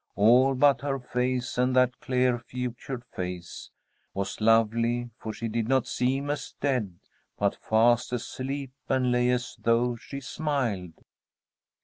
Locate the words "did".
5.47-5.67